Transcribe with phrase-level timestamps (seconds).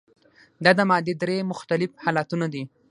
[0.63, 2.63] دا د مادې درې مختلف حالتونه دي.